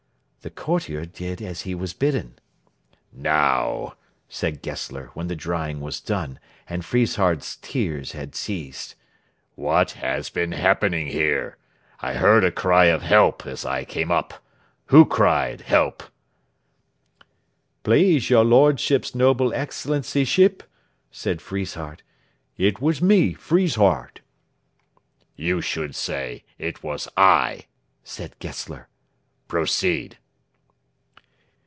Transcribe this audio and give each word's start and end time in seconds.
The 0.43 0.49
courtier 0.49 1.05
did 1.05 1.39
as 1.39 1.61
he 1.61 1.75
was 1.75 1.93
bidden. 1.93 2.39
"Now," 3.13 3.93
said 4.27 4.63
Gessler, 4.63 5.11
when 5.13 5.27
the 5.27 5.35
drying 5.35 5.81
was 5.81 5.99
done, 6.01 6.39
and 6.67 6.83
Friesshardt's 6.83 7.57
tears 7.57 8.13
had 8.13 8.33
ceased, 8.33 8.95
"what 9.53 9.91
has 9.91 10.31
been 10.31 10.53
happening 10.53 11.05
here? 11.05 11.57
I 11.99 12.15
heard 12.15 12.43
a 12.43 12.49
cry 12.49 12.85
of 12.85 13.03
'Help!' 13.03 13.45
as 13.45 13.67
I 13.67 13.85
came 13.85 14.11
up. 14.11 14.33
Who 14.87 15.05
cried 15.05 15.61
'Help!'?" 15.61 16.09
"Please, 17.83 18.31
your 18.31 18.43
lordship's 18.43 19.13
noble 19.13 19.53
Excellencyship," 19.53 20.63
said 21.11 21.39
Friesshardt, 21.39 22.01
"it 22.57 22.81
was 22.81 22.99
me, 22.99 23.35
Friesshardt." 23.35 24.21
"You 25.35 25.61
should 25.61 25.93
say, 25.93 26.43
'It 26.57 26.81
was 26.81 27.07
I,'" 27.15 27.67
said 28.03 28.35
Gessler. 28.39 28.87
"Proceed." 29.47 30.17